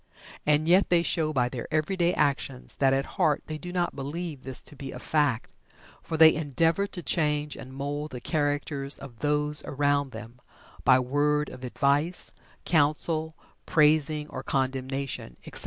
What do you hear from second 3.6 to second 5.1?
not believe this to be a